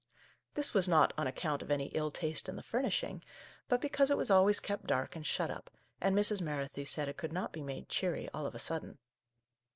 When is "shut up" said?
5.27-5.69